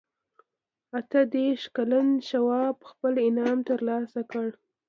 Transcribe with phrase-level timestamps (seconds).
[0.99, 4.47] اته دېرش کلن شواب خپل انعام ترلاسه کړ